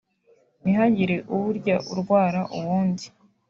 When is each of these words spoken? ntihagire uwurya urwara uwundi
ntihagire 0.61 1.15
uwurya 1.33 1.75
urwara 1.91 2.39
uwundi 2.57 3.05